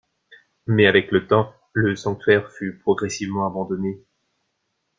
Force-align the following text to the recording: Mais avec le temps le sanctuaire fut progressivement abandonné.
Mais 0.65 0.87
avec 0.87 1.11
le 1.11 1.27
temps 1.27 1.53
le 1.73 1.95
sanctuaire 1.95 2.51
fut 2.51 2.79
progressivement 2.79 3.45
abandonné. 3.45 4.01